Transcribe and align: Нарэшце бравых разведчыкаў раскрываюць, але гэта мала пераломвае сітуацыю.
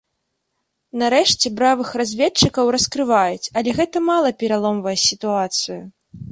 Нарэшце 1.01 1.51
бравых 1.59 1.91
разведчыкаў 2.03 2.73
раскрываюць, 2.77 3.51
але 3.61 3.69
гэта 3.83 3.97
мала 4.09 4.29
пераломвае 4.43 4.97
сітуацыю. 5.07 5.81